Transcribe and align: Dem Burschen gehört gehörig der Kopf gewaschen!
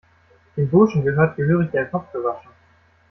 Dem 0.57 0.67
Burschen 0.67 1.03
gehört 1.05 1.35
gehörig 1.35 1.69
der 1.69 1.85
Kopf 1.85 2.11
gewaschen! 2.11 2.49